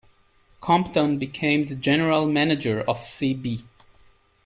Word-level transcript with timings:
Compton 0.61 1.19
became 1.19 1.67
the 1.67 1.75
general 1.75 2.25
manager 2.25 2.81
of 2.87 3.03
C. 3.03 3.35
B. 3.35 3.63